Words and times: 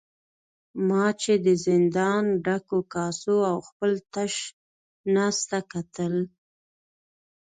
ما 0.87 1.05
چې 1.21 1.33
د 1.45 1.47
زندان 1.65 2.23
ډکو 2.45 2.79
کاسو 2.93 3.35
او 3.51 3.57
خپل 3.67 3.91
تش 4.13 4.33
نس 5.13 5.37
ته 5.49 5.59
کتل. 5.71 6.13